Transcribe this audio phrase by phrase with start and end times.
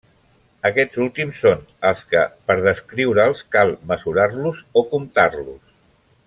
[0.69, 5.63] Aquests últims són els que, per descriure'ls, cal mesurar-los o comptar-los.